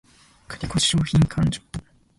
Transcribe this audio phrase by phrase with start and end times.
[0.49, 1.61] 繰越商品勘定